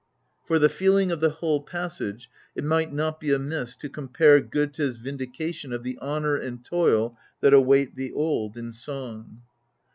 [0.47, 4.95] For the feeling of the whole passage, it might not be amiss to compare Goethe's
[4.95, 9.43] vindication of the" honour and toil" that await the old, in song.